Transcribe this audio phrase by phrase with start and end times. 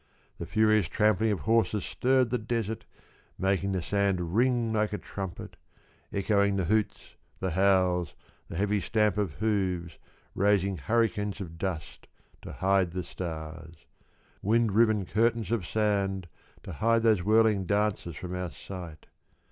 [0.39, 2.85] The furious trampling of horses stirred the desert
[3.37, 5.57] Making the sand ring like a trumpet,
[6.11, 8.15] Echoing the hoots, the howls,
[8.47, 9.99] the heavy stamp of hooves
[10.33, 12.07] Raising hurricanes of dust
[12.41, 13.85] to hide the stars,—
[14.41, 16.27] Wind riven curtains of sand
[16.63, 19.05] To hide those whirling dancers from our sight.